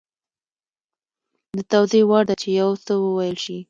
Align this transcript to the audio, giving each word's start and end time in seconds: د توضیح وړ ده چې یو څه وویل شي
د 1.55 1.57
توضیح 1.71 2.03
وړ 2.09 2.23
ده 2.29 2.35
چې 2.41 2.47
یو 2.59 2.69
څه 2.85 2.93
وویل 3.03 3.37
شي 3.45 3.57